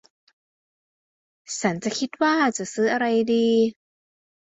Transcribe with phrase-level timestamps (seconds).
[1.59, 3.47] ฉันจะคิดว่าจะซื้ออะไรดี